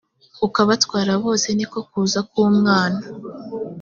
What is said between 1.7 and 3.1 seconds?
ko no kuza k umwana